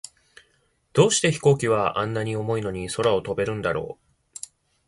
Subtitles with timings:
[0.93, 4.35] どうして飛行機は、あんなに重いのに空を飛べるんだろう。